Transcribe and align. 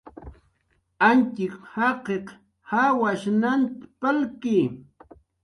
Antxiq 1.09 1.53
jaqiq 1.73 2.27
jawash 2.69 3.25
nant 3.41 3.65
palki 3.99 4.57